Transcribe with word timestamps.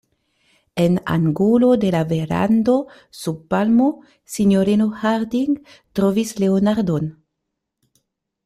En 0.83 0.95
angulo 1.05 1.77
de 1.77 1.91
la 1.91 2.01
verando, 2.11 2.87
sub 3.11 3.43
palmo, 3.47 3.91
sinjorino 4.37 4.89
Harding 5.03 5.61
trovis 5.93 6.37
Leonardon. 6.45 7.11